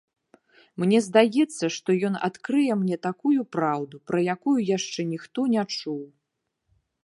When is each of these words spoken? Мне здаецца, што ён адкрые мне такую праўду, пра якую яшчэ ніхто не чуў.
Мне 0.83 0.99
здаецца, 1.07 1.65
што 1.75 1.89
ён 2.09 2.13
адкрые 2.29 2.71
мне 2.81 2.97
такую 3.07 3.41
праўду, 3.59 3.95
пра 4.13 4.19
якую 4.37 4.57
яшчэ 4.77 5.01
ніхто 5.15 5.49
не 5.57 5.63
чуў. 5.79 6.01